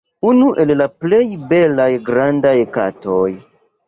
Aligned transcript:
Unu 0.27 0.45
el 0.61 0.71
la 0.77 0.85
plej 1.03 1.25
belaj 1.51 1.87
grandaj 2.07 2.55
katoj. 2.79 3.29